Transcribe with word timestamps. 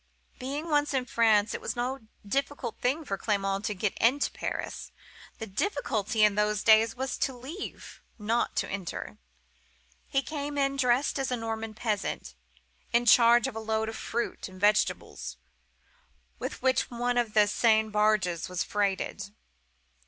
"Being 0.39 0.67
once 0.67 0.95
in 0.95 1.05
France, 1.05 1.53
it 1.53 1.61
was 1.61 1.75
no 1.75 1.99
difficult 2.25 2.79
thing 2.81 3.05
for 3.05 3.19
Clement 3.19 3.63
to 3.65 3.75
get 3.75 3.95
into 3.99 4.31
Paris. 4.31 4.91
The 5.37 5.45
difficulty 5.45 6.23
in 6.23 6.33
those 6.33 6.63
days 6.63 6.95
was 6.95 7.19
to 7.19 7.33
leave, 7.37 8.01
not 8.17 8.55
to 8.55 8.67
enter. 8.67 9.19
He 10.07 10.23
came 10.23 10.57
in 10.57 10.75
dressed 10.75 11.19
as 11.19 11.31
a 11.31 11.37
Norman 11.37 11.75
peasant, 11.75 12.33
in 12.91 13.05
charge 13.05 13.45
of 13.45 13.55
a 13.55 13.59
load 13.59 13.89
of 13.89 13.95
fruit 13.95 14.47
and 14.47 14.59
vegetables, 14.59 15.37
with 16.39 16.63
which 16.63 16.89
one 16.89 17.19
of 17.19 17.35
the 17.35 17.45
Seine 17.45 17.89
barges 17.91 18.49
was 18.49 18.63
freighted. 18.63 19.25